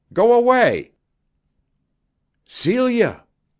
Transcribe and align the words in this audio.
Go 0.13 0.33
away!" 0.33 0.93
"Celia!" 2.47 3.23